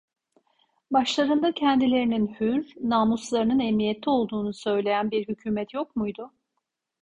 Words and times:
Başlarında 0.91 1.51
kendilerinin 1.51 2.27
hür, 2.39 2.73
namuslarının 2.81 3.59
emniyette 3.59 4.09
olduğunu 4.09 4.53
söyleyen 4.53 5.11
bir 5.11 5.27
hükümet 5.27 5.73
yok 5.73 5.95
muydu? 5.95 6.31